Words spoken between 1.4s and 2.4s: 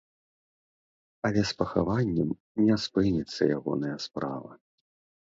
з пахаваннем